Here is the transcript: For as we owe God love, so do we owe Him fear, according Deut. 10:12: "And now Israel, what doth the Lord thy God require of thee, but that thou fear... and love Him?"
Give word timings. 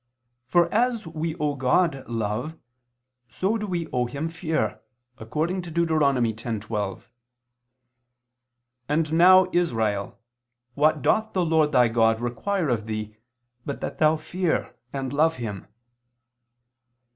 For 0.47 0.67
as 0.73 1.05
we 1.05 1.35
owe 1.35 1.53
God 1.53 2.03
love, 2.07 2.57
so 3.29 3.55
do 3.55 3.67
we 3.67 3.85
owe 3.93 4.07
Him 4.07 4.29
fear, 4.29 4.81
according 5.19 5.61
Deut. 5.61 5.75
10:12: 5.85 7.03
"And 8.89 9.13
now 9.13 9.45
Israel, 9.53 10.17
what 10.73 11.03
doth 11.03 11.33
the 11.33 11.45
Lord 11.45 11.71
thy 11.71 11.87
God 11.87 12.19
require 12.19 12.69
of 12.69 12.87
thee, 12.87 13.15
but 13.63 13.79
that 13.81 13.99
thou 13.99 14.15
fear... 14.15 14.73
and 14.91 15.13
love 15.13 15.35
Him?" 15.35 15.67